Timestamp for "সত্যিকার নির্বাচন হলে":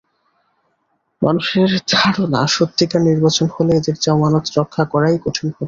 2.47-3.71